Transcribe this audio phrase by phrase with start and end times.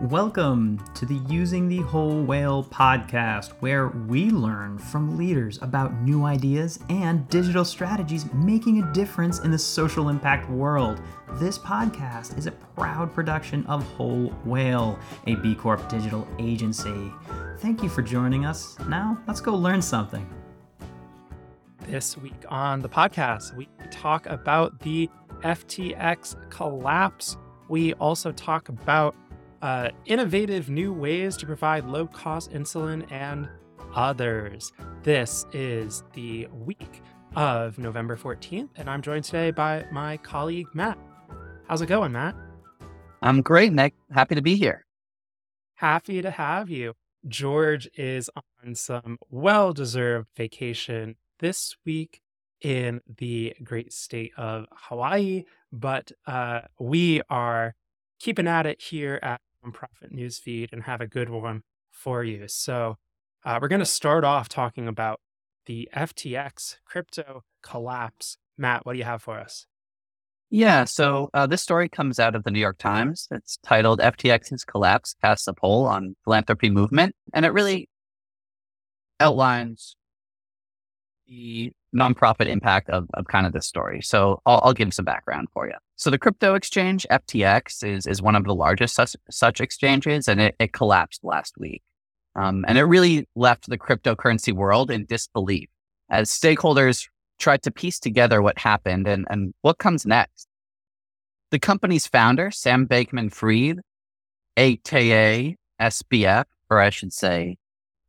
[0.00, 6.24] Welcome to the Using the Whole Whale podcast, where we learn from leaders about new
[6.24, 11.00] ideas and digital strategies making a difference in the social impact world.
[11.34, 14.98] This podcast is a proud production of Whole Whale,
[15.28, 17.12] a B Corp digital agency.
[17.58, 18.76] Thank you for joining us.
[18.88, 20.28] Now, let's go learn something.
[21.86, 25.08] This week on the podcast, we talk about the
[25.44, 27.36] FTX collapse.
[27.68, 29.14] We also talk about
[29.64, 33.48] uh, innovative new ways to provide low cost insulin and
[33.94, 34.74] others.
[35.02, 37.00] This is the week
[37.34, 40.98] of November 14th, and I'm joined today by my colleague, Matt.
[41.66, 42.36] How's it going, Matt?
[43.22, 43.94] I'm great, Nick.
[44.12, 44.84] Happy to be here.
[45.76, 46.92] Happy to have you.
[47.26, 48.28] George is
[48.62, 52.20] on some well deserved vacation this week
[52.60, 57.74] in the great state of Hawaii, but uh, we are
[58.20, 62.48] keeping at it here at nonprofit newsfeed and have a good one for you.
[62.48, 62.96] So,
[63.44, 65.20] uh, we're going to start off talking about
[65.66, 68.38] the FTX crypto collapse.
[68.56, 69.66] Matt, what do you have for us?
[70.50, 73.26] Yeah, so uh, this story comes out of the New York Times.
[73.30, 77.16] It's titled FTX's Collapse Casts a Poll on Philanthropy Movement.
[77.32, 77.88] And it really
[79.18, 79.96] outlines
[81.26, 84.00] the nonprofit impact of, of kind of this story.
[84.02, 85.74] So I'll, I'll give some background for you.
[85.96, 90.40] So the crypto exchange FTX is is one of the largest such, such exchanges, and
[90.40, 91.82] it, it collapsed last week.
[92.36, 95.68] Um, and it really left the cryptocurrency world in disbelief
[96.10, 100.48] as stakeholders tried to piece together what happened and, and what comes next.
[101.50, 103.80] The company's founder, Sam Bankman Fried,
[104.56, 107.56] aka SBF, or I should say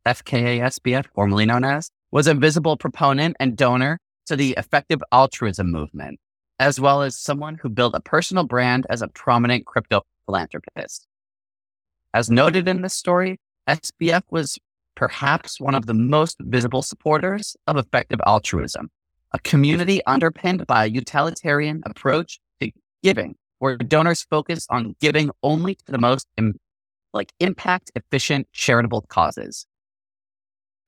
[0.06, 5.70] FKA SBF, formerly known as, was a visible proponent and donor to the effective altruism
[5.70, 6.18] movement,
[6.58, 11.06] as well as someone who built a personal brand as a prominent crypto philanthropist.
[12.14, 14.58] As noted in this story, SBF was
[14.94, 18.90] perhaps one of the most visible supporters of effective altruism,
[19.32, 22.70] a community underpinned by a utilitarian approach to
[23.02, 26.26] giving, where donors focus on giving only to the most
[27.12, 29.66] like impact efficient charitable causes.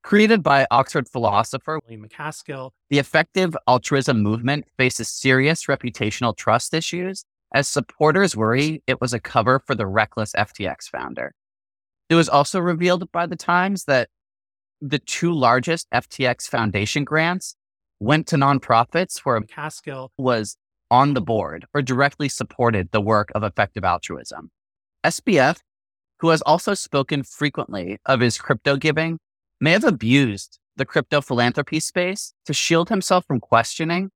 [0.08, 7.26] Created by Oxford philosopher William MacAskill, the effective altruism movement faces serious reputational trust issues
[7.52, 11.34] as supporters worry it was a cover for the reckless FTX founder.
[12.08, 14.08] It was also revealed by the Times that
[14.80, 17.54] the two largest FTX Foundation grants
[18.00, 20.56] went to nonprofits where MacAskill was
[20.90, 24.48] on the board or directly supported the work of effective altruism.
[25.04, 25.58] SBF,
[26.20, 29.18] who has also spoken frequently of his crypto giving,
[29.60, 34.10] may have abused the crypto philanthropy space to shield himself from questioning,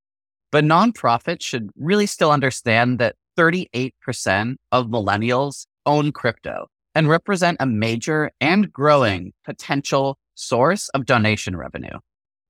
[0.51, 7.67] but nonprofits should really still understand that 38% of millennials own crypto and represent a
[7.67, 11.99] major and growing potential source of donation revenue.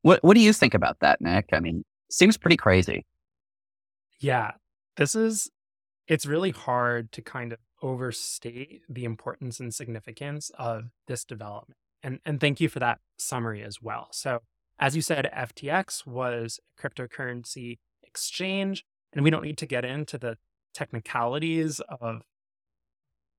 [0.02, 1.46] What what do you think about that, Nick?
[1.52, 3.06] I mean, seems pretty crazy.
[4.20, 4.52] Yeah.
[4.96, 5.50] This is
[6.08, 11.78] it's really hard to kind of overstate the importance and significance of this development.
[12.02, 14.08] And and thank you for that summary as well.
[14.12, 14.40] So,
[14.78, 20.18] as you said, FTX was a cryptocurrency exchange, and we don't need to get into
[20.18, 20.36] the
[20.74, 22.22] technicalities of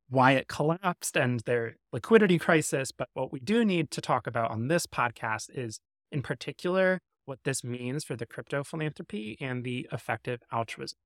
[0.09, 2.91] why it collapsed and their liquidity crisis.
[2.91, 5.79] But what we do need to talk about on this podcast is,
[6.11, 10.97] in particular, what this means for the crypto philanthropy and the effective altruism.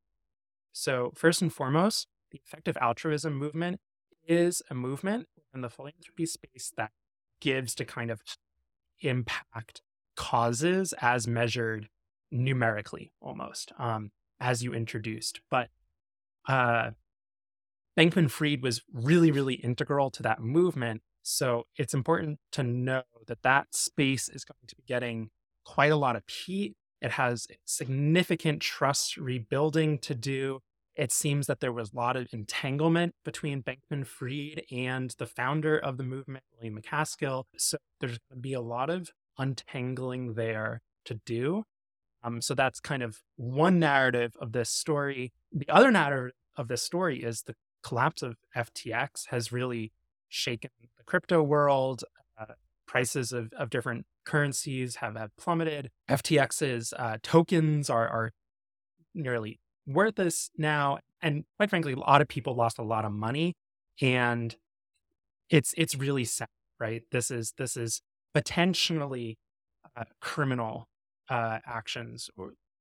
[0.73, 3.79] So, first and foremost, the effective altruism movement
[4.27, 6.91] is a movement in the philanthropy space that
[7.39, 8.21] gives to kind of
[9.01, 9.81] impact
[10.15, 11.89] causes as measured
[12.31, 15.41] numerically almost um, as you introduced.
[15.49, 15.69] But
[16.47, 16.91] uh,
[17.97, 21.01] Bankman Fried was really, really integral to that movement.
[21.23, 25.29] So it's important to know that that space is going to be getting
[25.65, 26.75] quite a lot of heat.
[27.01, 30.61] It has significant trust rebuilding to do.
[30.97, 35.77] It seems that there was a lot of entanglement between Bankman Fried and the founder
[35.77, 37.43] of the movement, William MacAskill.
[37.55, 41.63] So there's going to be a lot of untangling there to do.
[42.23, 45.33] Um, so that's kind of one narrative of this story.
[45.51, 47.53] The other narrative of this story is the
[47.83, 49.91] collapse of FTX has really
[50.27, 52.03] shaken the crypto world.
[52.39, 52.53] Uh,
[52.87, 55.91] prices of, of different currencies have, have plummeted.
[56.09, 58.31] FTX's uh, tokens are, are
[59.13, 60.99] nearly worthless now.
[61.21, 63.55] And quite frankly, a lot of people lost a lot of money.
[64.01, 64.55] And
[65.49, 66.49] it's it's really sad,
[66.79, 67.03] right?
[67.11, 68.01] This is this is
[68.33, 69.37] potentially
[69.95, 70.87] uh, criminal
[71.29, 72.29] uh, actions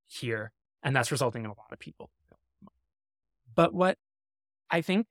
[0.06, 2.10] here, and that's resulting in a lot of people.
[3.54, 3.96] But what
[4.70, 5.06] I think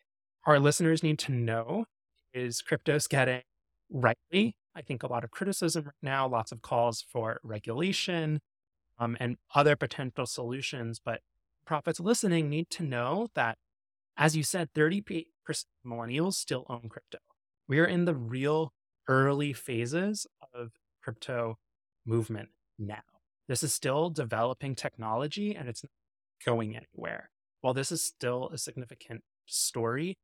[0.45, 1.85] our listeners need to know
[2.33, 3.41] is crypto's getting
[3.89, 8.41] rightly, I think a lot of criticism right now, lots of calls for regulation
[8.99, 10.99] um, and other potential solutions.
[11.03, 11.21] But
[11.65, 13.57] profits listening need to know that,
[14.17, 15.25] as you said, 30%
[15.85, 17.19] millennials still own crypto.
[17.67, 18.73] We are in the real
[19.07, 20.71] early phases of
[21.03, 21.57] crypto
[22.05, 23.03] movement now.
[23.47, 25.91] This is still developing technology and it's not
[26.45, 27.29] going anywhere.
[27.61, 30.17] While this is still a significant story,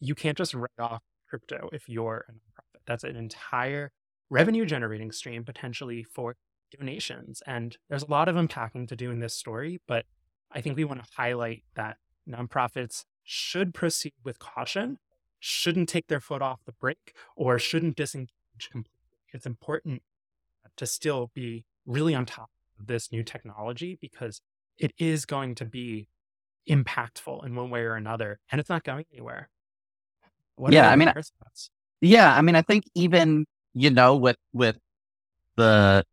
[0.00, 2.82] you can't just write off crypto if you're a nonprofit.
[2.86, 3.92] That's an entire
[4.30, 6.36] revenue generating stream potentially for
[6.76, 7.42] donations.
[7.46, 10.04] And there's a lot of unpacking to do in this story, but
[10.50, 11.96] I think we want to highlight that
[12.28, 14.98] nonprofits should proceed with caution,
[15.38, 18.30] shouldn't take their foot off the brake, or shouldn't disengage
[18.70, 18.94] completely.
[19.32, 20.02] It's important
[20.76, 24.40] to still be really on top of this new technology because
[24.78, 26.08] it is going to be
[26.68, 29.48] impactful in one way or another, and it's not going anywhere.
[30.56, 31.12] What yeah, I mean,
[32.00, 34.78] yeah, I mean, I think even you know with with
[35.56, 36.04] the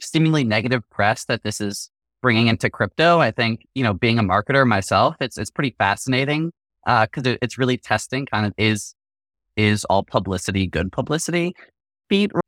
[0.00, 1.90] seemingly negative press that this is
[2.22, 6.52] bringing into crypto, I think you know being a marketer myself, it's it's pretty fascinating
[6.84, 8.94] because uh, it, it's really testing kind of is
[9.56, 11.54] is all publicity good publicity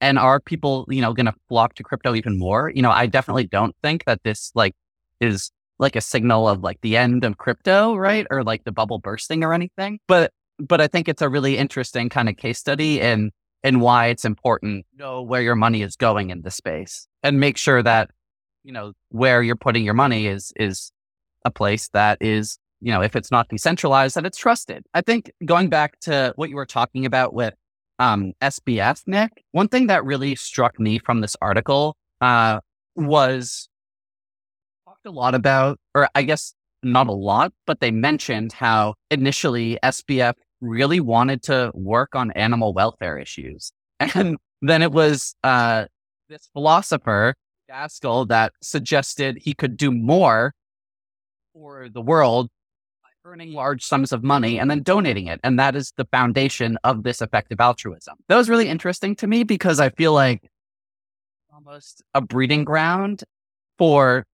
[0.01, 2.71] and are people you know going to flock to crypto even more?
[2.75, 4.75] You know i definitely don't think that this like
[5.21, 8.99] is like a signal of like the end of crypto right or like the bubble
[8.99, 13.01] bursting or anything but but I think it's a really interesting kind of case study
[13.01, 13.33] and
[13.63, 17.57] and why it's important know where your money is going in the space and make
[17.57, 18.11] sure that
[18.65, 20.91] you know where you're putting your money is is
[21.45, 24.85] a place that is you know if it's not decentralized that it's trusted.
[24.95, 27.55] I think going back to what you were talking about with
[27.99, 32.61] um, SBF, Nick, one thing that really struck me from this article uh,
[32.97, 33.69] was
[34.85, 39.79] talked a lot about, or I guess not a lot, but they mentioned how initially
[39.83, 43.73] SBF really wanted to work on animal welfare issues.
[44.15, 45.87] And then it was uh,
[46.29, 47.35] this philosopher,
[47.75, 50.55] Gaskell, that suggested he could do more
[51.53, 52.49] for the world
[53.03, 55.41] by earning large sums of money and then donating it.
[55.43, 58.15] And that is the foundation of this effective altruism.
[58.29, 60.49] That was really interesting to me because I feel like
[61.53, 63.25] almost a breeding ground
[63.77, 64.25] for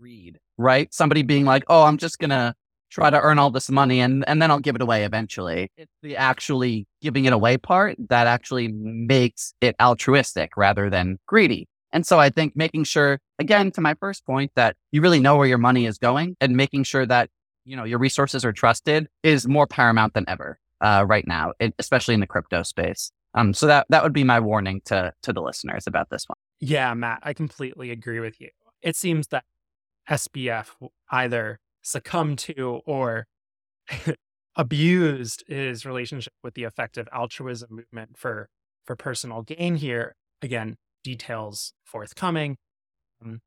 [0.00, 0.92] greed right?
[0.94, 2.54] Somebody being like, oh, I'm just going to
[2.90, 5.70] try to earn all this money and, and then I'll give it away eventually.
[5.76, 11.68] It's the actually giving it away part that actually makes it altruistic rather than greedy.
[11.92, 15.36] And so I think making sure, again, to my first point, that you really know
[15.36, 17.30] where your money is going and making sure that,
[17.64, 22.14] you know, your resources are trusted is more paramount than ever uh, right now, especially
[22.14, 23.10] in the crypto space.
[23.34, 26.36] Um, so that, that would be my warning to, to the listeners about this one.
[26.60, 28.48] Yeah, Matt, I completely agree with you.
[28.82, 29.44] It seems that
[30.08, 30.68] SBF
[31.10, 33.26] either succumbed to or
[34.56, 38.48] abused his relationship with the effective altruism movement for
[38.84, 40.14] for personal gain here.
[40.42, 40.76] Again,
[41.06, 42.56] details forthcoming.
[43.22, 43.40] Um,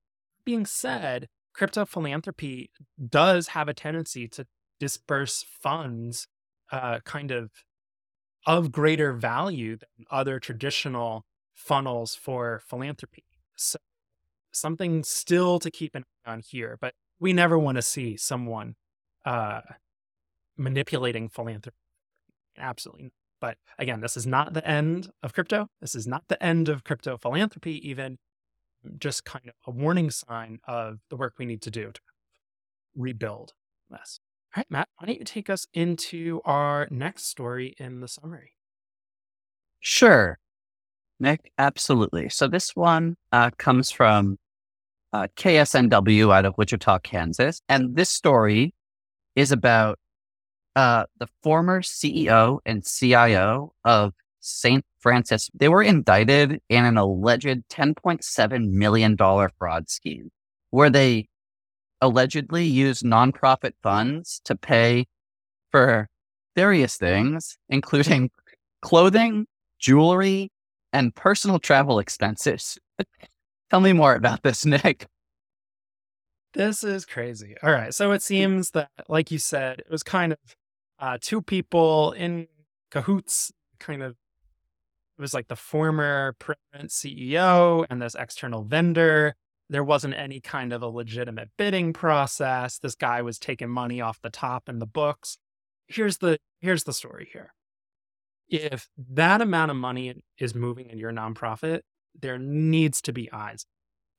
[0.46, 2.72] being said, crypto philanthropy
[3.10, 4.46] does have a tendency to
[4.80, 6.26] disperse funds
[6.72, 7.52] uh, kind of
[8.46, 13.26] of greater value than other traditional funnels for philanthropy.
[13.58, 13.78] So
[14.54, 18.76] something still to keep an eye on here, but we never want to see someone
[19.26, 19.62] uh,
[20.56, 21.76] manipulating philanthropy.
[22.58, 23.04] Absolutely.
[23.04, 23.19] Not.
[23.42, 25.68] But again, this is not the end of crypto.
[25.82, 28.18] This is not the end of crypto philanthropy, even
[28.98, 32.02] just kind of a warning sign of the work we need to do to
[32.96, 33.54] rebuild
[33.90, 34.20] this.
[34.56, 38.54] All right, Matt, why don't you take us into our next story in the summary?
[39.80, 40.40] Sure.
[41.20, 42.30] Nick, absolutely.
[42.30, 44.38] So this one uh, comes from
[45.14, 47.62] uh, KSNW out of Wichita, Kansas.
[47.70, 48.74] And this story
[49.36, 50.00] is about
[50.76, 54.86] uh, the former CEO and CIO of St.
[55.00, 55.50] Francis.
[55.54, 60.32] They were indicted in an alleged $10.7 million fraud scheme
[60.72, 61.28] where they
[62.02, 65.06] allegedly used nonprofit funds to pay
[65.72, 66.08] for
[66.56, 68.30] various things, including
[68.82, 69.46] clothing,
[69.80, 70.52] jewelry,
[70.94, 72.78] and personal travel expenses.
[73.70, 75.08] Tell me more about this, Nick.
[76.54, 77.56] This is crazy.
[77.62, 77.94] All right.
[77.94, 80.40] So it seems that, like you said, it was kind of
[81.00, 82.48] uh, two people in
[82.92, 84.12] cahoots, kind of.
[84.12, 89.36] It was like the former president CEO and this external vendor.
[89.70, 92.80] There wasn't any kind of a legitimate bidding process.
[92.80, 95.38] This guy was taking money off the top in the books.
[95.88, 97.54] Here's the here's the story here
[98.50, 101.82] if that amount of money is moving in your nonprofit,
[102.20, 103.66] there needs to be eyes.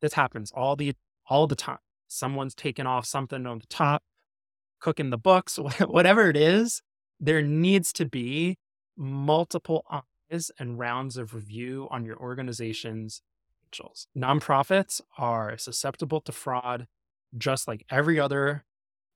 [0.00, 0.94] This happens all the
[1.28, 1.78] all the time.
[2.08, 4.02] Someone's taking off something on the top,
[4.80, 6.82] cooking the books, whatever it is.
[7.18, 8.56] there needs to be
[8.96, 13.22] multiple eyes and rounds of review on your organization's
[13.70, 14.06] financials.
[14.16, 16.86] Nonprofits are susceptible to fraud
[17.36, 18.64] just like every other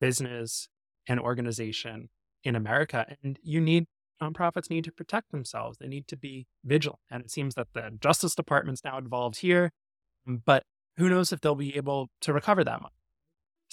[0.00, 0.68] business
[1.09, 2.09] and organization
[2.42, 3.16] in America.
[3.23, 3.87] And you need
[4.23, 5.78] nonprofits need to protect themselves.
[5.78, 7.00] They need to be vigilant.
[7.11, 9.73] And it seems that the Justice Department's now involved here,
[10.26, 10.64] but
[10.97, 12.94] who knows if they'll be able to recover that money.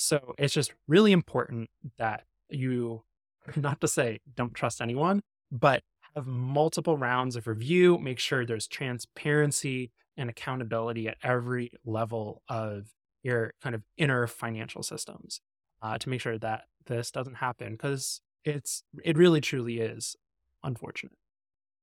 [0.01, 3.03] So it's just really important that you,
[3.55, 5.83] not to say don't trust anyone, but
[6.15, 12.87] have multiple rounds of review, make sure there's transparency and accountability at every level of
[13.23, 15.39] your kind of inner financial systems
[15.81, 20.15] uh, to make sure that this doesn't happen because it's it really truly is
[20.63, 21.13] unfortunate.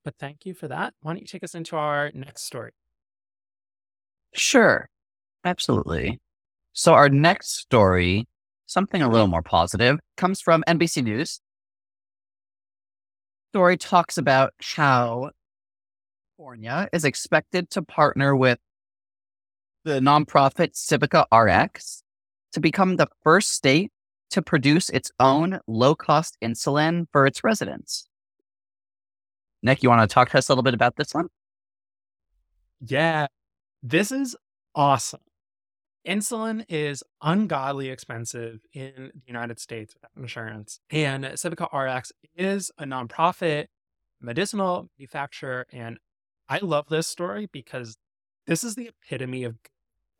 [0.05, 0.95] But thank you for that.
[1.03, 2.73] Why don't you take us into our next story?
[4.33, 4.89] Sure.
[5.45, 6.19] Absolutely.
[6.79, 8.29] So our next story,
[8.67, 11.41] something a little more positive, comes from NBC News.
[13.51, 15.33] Story talks about how
[16.37, 18.61] California is expected to partner with
[19.83, 22.05] the nonprofit Civica RX
[22.53, 23.91] to become the first state
[24.31, 28.07] to produce its own low cost insulin for its residents.
[29.65, 31.27] Nick, you want to talk to us a little bit about this one?
[32.81, 33.27] Yeah,
[33.83, 34.37] this is
[34.77, 35.19] awesome.
[36.07, 40.81] Insulin is ungodly expensive in the United States without insurance.
[40.91, 43.67] And Civica RX is a nonprofit
[44.21, 45.67] medicinal manufacturer.
[45.73, 45.99] And
[46.49, 47.97] I love this story because
[48.47, 49.57] this is the epitome of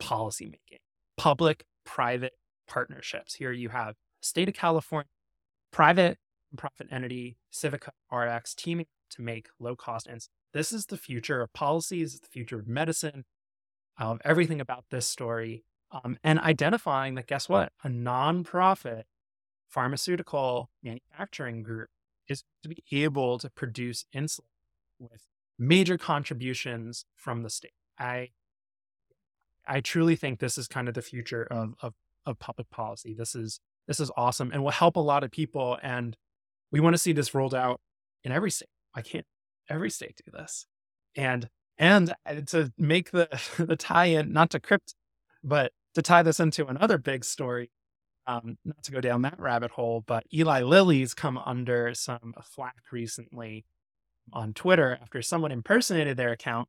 [0.01, 0.81] policymaking,
[1.17, 2.35] public private
[2.69, 3.35] partnerships.
[3.37, 5.09] Here you have state of California,
[5.71, 6.19] private
[6.57, 10.29] profit entity, Civica RX teaming to make low cost insulin.
[10.53, 13.25] This is the future of policies, the future of medicine,
[13.99, 15.65] of everything about this story.
[15.91, 17.73] Um, and identifying that, guess what?
[17.83, 19.05] A nonprofit
[19.69, 21.89] pharmaceutical manufacturing group
[22.29, 24.43] is to be able to produce insulin
[24.99, 25.27] with
[25.59, 27.73] major contributions from the state.
[27.99, 28.31] I
[29.67, 31.93] I truly think this is kind of the future of, of,
[32.25, 33.15] of public policy.
[33.15, 35.79] This is this is awesome and will help a lot of people.
[35.83, 36.17] And
[36.71, 37.81] we want to see this rolled out
[38.23, 38.69] in every state.
[38.95, 39.27] I can't
[39.69, 40.67] every state do this?
[41.17, 44.95] And and uh, to make the the tie-in, not to crypt,
[45.43, 47.71] but to tie this into another big story,
[48.27, 52.83] um, not to go down that rabbit hole, but Eli Lilly's come under some flack
[52.93, 53.65] recently
[54.33, 56.69] on Twitter after someone impersonated their account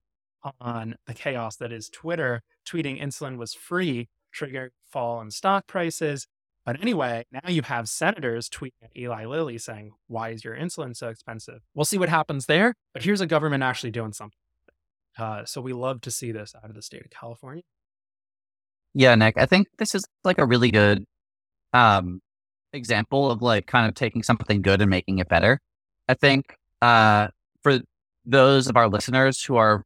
[0.61, 6.27] on the chaos that is Twitter, tweeting insulin was free, triggered fall in stock prices.
[6.65, 10.95] But anyway, now you have senators tweeting at Eli Lilly saying, Why is your insulin
[10.95, 11.61] so expensive?
[11.73, 12.75] We'll see what happens there.
[12.93, 14.37] But here's a government actually doing something.
[15.19, 17.63] Uh, so we love to see this out of the state of California.
[18.93, 21.05] Yeah, Nick, I think this is like a really good
[21.73, 22.21] um,
[22.73, 25.59] example of like kind of taking something good and making it better.
[26.07, 27.27] I think uh,
[27.61, 27.79] for
[28.25, 29.83] those of our listeners who are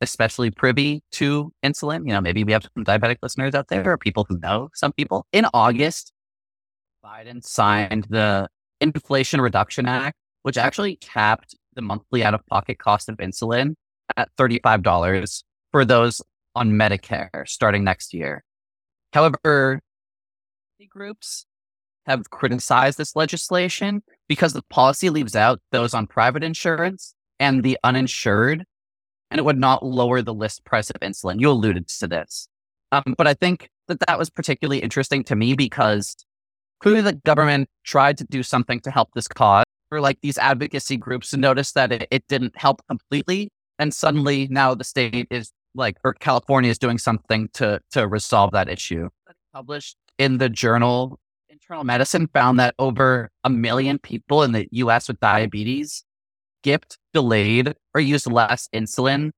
[0.00, 2.06] especially privy to insulin.
[2.06, 4.92] You know, maybe we have some diabetic listeners out there or people who know some
[4.92, 5.26] people.
[5.32, 6.12] In August,
[7.04, 8.48] Biden signed the
[8.80, 13.74] Inflation Reduction Act, which actually capped the monthly out of pocket cost of insulin
[14.16, 16.22] at $35 for those
[16.54, 18.44] on Medicare starting next year.
[19.12, 19.80] However,
[20.88, 21.46] groups
[22.06, 27.78] have criticized this legislation because the policy leaves out those on private insurance and the
[27.84, 28.64] uninsured
[29.30, 31.38] and it would not lower the list price of insulin.
[31.38, 32.48] You alluded to this.
[32.92, 36.16] Um, but I think that that was particularly interesting to me because
[36.80, 40.96] clearly the government tried to do something to help this cause for like these advocacy
[40.96, 43.50] groups and noticed that it, it didn't help completely.
[43.78, 48.52] And suddenly now the state is like, or California is doing something to, to resolve
[48.52, 49.08] that issue.
[49.52, 51.18] Published in the journal
[51.68, 56.04] Internal Medicine found that over a million people in the US with diabetes
[56.60, 59.30] skipped, delayed, or used less insulin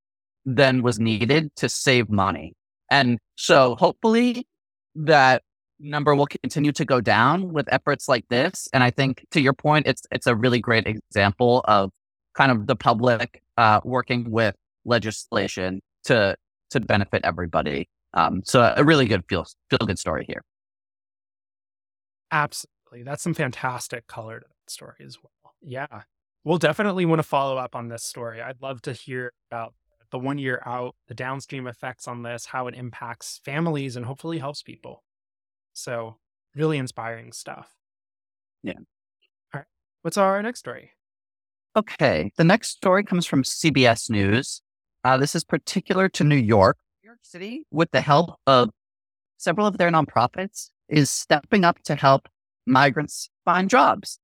[0.44, 2.54] than was needed to save money.
[2.90, 4.46] And so hopefully
[4.94, 5.42] that
[5.78, 8.68] number will continue to go down with efforts like this.
[8.72, 11.90] And I think to your point, it's it's a really great example of
[12.34, 16.36] kind of the public uh, working with legislation to
[16.70, 17.88] to benefit everybody.
[18.14, 20.42] Um, so a really good feel feel good story here.
[22.32, 25.54] Absolutely, that's some fantastic color to that story as well.
[25.62, 26.02] Yeah,
[26.42, 28.40] We'll definitely want to follow up on this story.
[28.40, 29.74] I'd love to hear about
[30.10, 34.38] the one year out, the downstream effects on this, how it impacts families and hopefully
[34.38, 35.04] helps people.
[35.74, 36.16] So,
[36.54, 37.70] really inspiring stuff.
[38.62, 38.72] Yeah.
[39.52, 39.66] All right.
[40.02, 40.92] What's our next story?
[41.76, 42.32] Okay.
[42.36, 44.60] The next story comes from CBS News.
[45.04, 46.76] Uh, this is particular to New York.
[47.02, 48.70] New York City, with the help of
[49.38, 52.28] several of their nonprofits, is stepping up to help
[52.66, 54.18] migrants find jobs.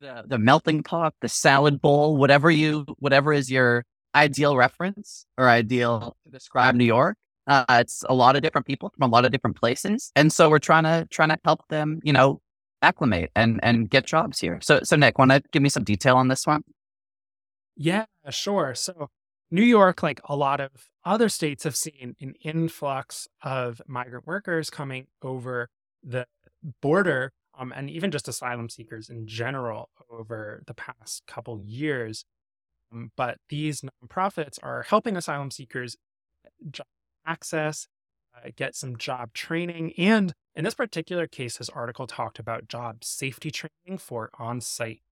[0.00, 3.84] the, the melting pot, the salad bowl, whatever you, whatever is your
[4.14, 7.16] ideal reference or ideal to describe New York.
[7.46, 10.48] Uh, it's a lot of different people from a lot of different places, and so
[10.48, 12.40] we're trying to trying to help them, you know,
[12.82, 14.58] acclimate and and get jobs here.
[14.62, 16.62] So so Nick, want to give me some detail on this one?
[17.76, 18.74] Yeah, sure.
[18.74, 19.08] So
[19.50, 20.70] New York, like a lot of
[21.04, 25.68] other states, have seen an influx of migrant workers coming over
[26.02, 26.26] the
[26.80, 32.24] border, um, and even just asylum seekers in general over the past couple years.
[32.92, 35.96] Um, but these nonprofits are helping asylum seekers
[37.26, 37.86] access,
[38.56, 43.50] get some job training, and in this particular case, this article talked about job safety
[43.50, 45.02] training for on-site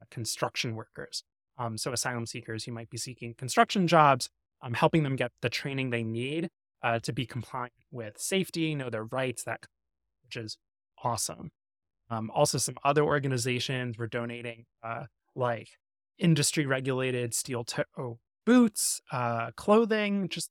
[0.00, 1.22] uh, construction workers.
[1.58, 4.28] Um, so asylum seekers who might be seeking construction jobs,
[4.62, 6.48] um, helping them get the training they need
[6.82, 9.66] uh, to be compliant with safety, know their rights, that
[10.24, 10.56] which is
[11.02, 11.50] awesome.
[12.08, 15.68] Um, also, some other organizations were donating uh, like
[16.18, 20.50] industry regulated steel toe boots, uh, clothing, just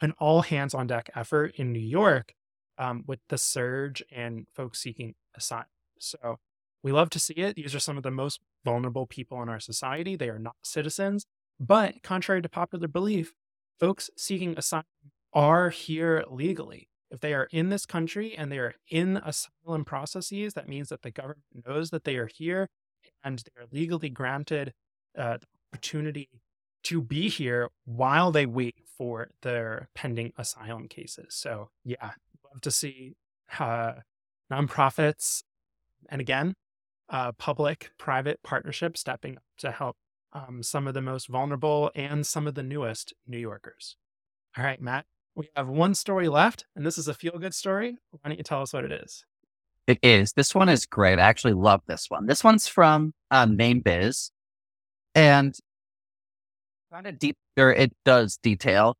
[0.00, 2.34] an all hands on deck effort in New York
[2.78, 5.66] um, with the surge and folks seeking asylum.
[5.98, 6.38] So
[6.82, 7.56] we love to see it.
[7.56, 10.16] These are some of the most vulnerable people in our society.
[10.16, 11.26] They are not citizens.
[11.58, 13.32] But contrary to popular belief,
[13.78, 14.84] folks seeking asylum
[15.32, 16.88] are here legally.
[17.10, 21.02] If they are in this country and they are in asylum processes, that means that
[21.02, 22.68] the government knows that they are here
[23.22, 24.72] and they are legally granted
[25.16, 26.28] uh, the opportunity
[26.84, 31.34] to be here while they wait for their pending asylum cases.
[31.34, 32.12] So, yeah,
[32.44, 33.16] love to see
[33.58, 33.94] uh,
[34.52, 35.42] nonprofits,
[36.08, 36.54] and again,
[37.08, 39.96] uh, public private partnership stepping up to help
[40.32, 43.96] um, some of the most vulnerable and some of the newest New Yorkers.
[44.56, 47.96] All right, Matt, we have one story left, and this is a feel good story.
[48.10, 49.24] Why don't you tell us what it is?
[49.86, 50.32] It is.
[50.32, 51.18] This one is great.
[51.18, 52.26] I actually love this one.
[52.26, 54.30] This one's from uh, Biz,
[55.14, 55.54] and
[56.94, 58.96] kind of deep, it does detail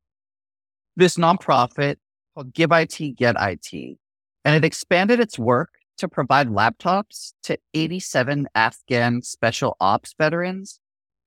[0.96, 1.96] this nonprofit
[2.34, 3.98] called Give IT, Get IT,
[4.44, 10.80] and it expanded its work to provide laptops to 87 Afghan special ops veterans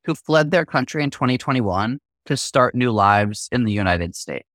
[0.04, 4.48] who fled their country in 2021 to start new lives in the United States.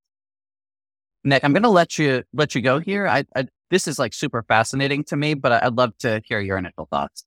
[1.25, 3.07] Nick, I'm going to let you let you go here.
[3.07, 6.59] I, I, this is like super fascinating to me, but I'd love to hear your
[6.59, 7.25] initial thoughts.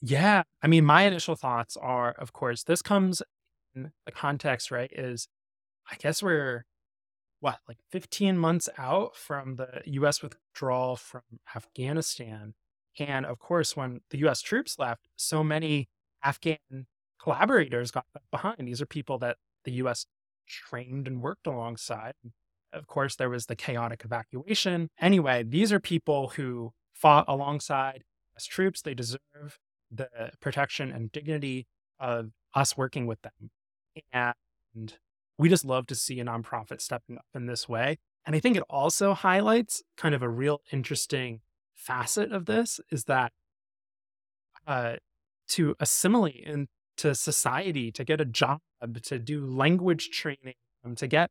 [0.00, 3.22] Yeah, I mean, my initial thoughts are, of course, this comes
[3.74, 4.90] in the context, right?
[4.92, 5.28] Is
[5.90, 6.64] I guess we're
[7.40, 11.22] what, like 15 months out from the US withdrawal from
[11.54, 12.54] Afghanistan.
[12.98, 15.88] And of course, when the US troops left, so many
[16.22, 16.58] Afghan
[17.22, 18.68] collaborators got left behind.
[18.68, 20.06] These are people that the US
[20.48, 22.14] trained and worked alongside.
[22.72, 24.88] Of course, there was the chaotic evacuation.
[25.00, 28.04] Anyway, these are people who fought alongside
[28.36, 28.82] US troops.
[28.82, 29.58] They deserve
[29.90, 30.08] the
[30.40, 31.66] protection and dignity
[31.98, 33.50] of us working with them.
[34.12, 34.94] And
[35.38, 37.98] we just love to see a nonprofit stepping up in this way.
[38.26, 41.40] And I think it also highlights kind of a real interesting
[41.74, 43.32] facet of this is that
[44.66, 44.96] uh,
[45.48, 48.60] to assimilate into society, to get a job,
[49.04, 51.30] to do language training, um, to get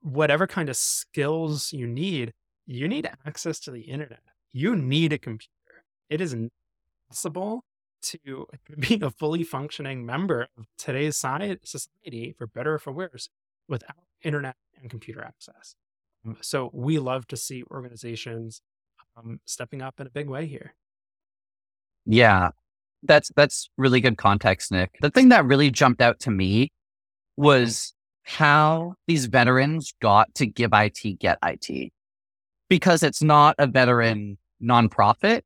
[0.00, 2.32] whatever kind of skills you need,
[2.66, 4.22] you need access to the internet.
[4.52, 5.84] You need a computer.
[6.10, 6.34] It is
[7.08, 7.64] possible
[8.02, 8.46] to
[8.78, 13.28] be a fully functioning member of today's society, for better or for worse,
[13.68, 15.74] without internet and computer access.
[16.26, 18.62] Um, so we love to see organizations
[19.16, 20.74] um, stepping up in a big way here.
[22.06, 22.50] Yeah,
[23.02, 24.90] that's that's really good context, Nick.
[25.00, 26.72] The thing that really jumped out to me
[27.36, 31.92] was how these veterans got to give IT get IT
[32.68, 35.42] because it's not a veteran nonprofit.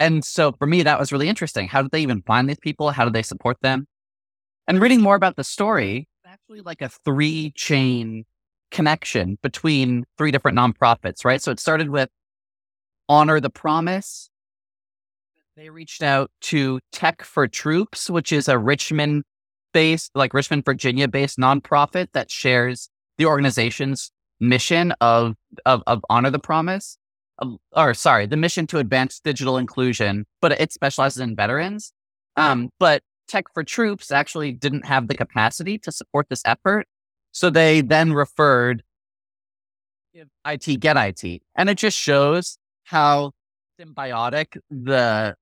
[0.00, 1.68] And so for me, that was really interesting.
[1.68, 2.90] How did they even find these people?
[2.90, 3.86] How did they support them?
[4.66, 8.24] And reading more about the story, actually like a three chain
[8.70, 11.42] connection between three different nonprofits, right?
[11.42, 12.08] So it started with
[13.08, 14.30] Honor the Promise.
[15.56, 19.24] They reached out to Tech for Troops, which is a Richmond
[19.74, 25.34] based, like Richmond, Virginia based nonprofit that shares the organization's mission of,
[25.66, 26.96] of, of Honor the Promise.
[27.40, 31.92] Um, or sorry, the mission to advance digital inclusion, but it specializes in veterans.
[32.36, 36.86] Um, but Tech for Troops actually didn't have the capacity to support this effort.
[37.32, 38.82] So they then referred
[40.46, 41.42] IT Get IT.
[41.54, 43.32] And it just shows how
[43.80, 45.34] symbiotic the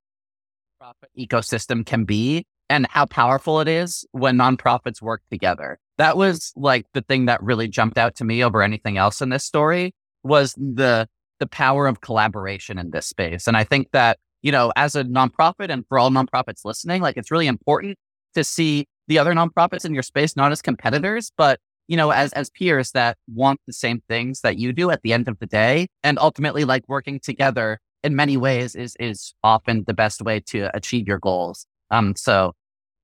[0.79, 5.79] profit ecosystem can be and how powerful it is when nonprofits work together.
[5.97, 9.31] That was like the thing that really jumped out to me over anything else in
[9.31, 11.09] this story was the
[11.41, 13.47] the power of collaboration in this space.
[13.47, 17.17] And I think that you know, as a nonprofit and for all nonprofits listening, like
[17.17, 17.99] it's really important
[18.35, 22.33] to see the other nonprofits in your space not as competitors, but you know, as
[22.35, 25.47] as peers that want the same things that you do at the end of the
[25.47, 30.41] day, and ultimately like working together in many ways is is often the best way
[30.41, 31.67] to achieve your goals.
[31.91, 32.53] Um, so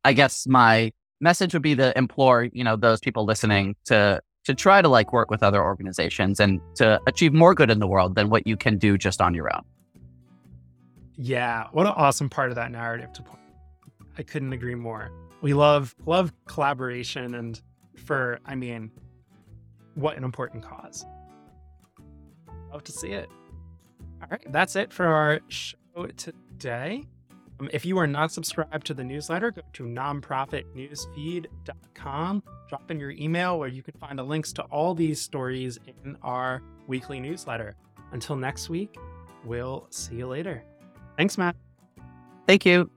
[0.05, 4.55] I guess my message would be to implore, you know, those people listening to to
[4.55, 8.15] try to like work with other organizations and to achieve more good in the world
[8.15, 9.63] than what you can do just on your own.
[11.17, 13.41] Yeah, what an awesome part of that narrative to point.
[14.19, 15.11] I couldn't agree more.
[15.43, 17.61] We love love collaboration and
[17.97, 18.91] for I mean
[19.95, 21.05] what an important cause.
[22.73, 23.29] Love to see it.
[24.23, 27.05] All right, that's it for our show today.
[27.65, 33.13] Um, if you are not subscribed to the newsletter, go to nonprofitnewsfeed.com, drop in your
[33.13, 37.75] email where you can find the links to all these stories in our weekly newsletter.
[38.13, 38.99] Until next week,
[39.47, 40.63] we'll see you later.
[41.17, 41.57] Thanks, Matt.
[42.47, 42.91] Thank you.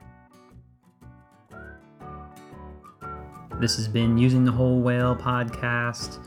[3.61, 6.26] This has been Using the Whole Whale podcast.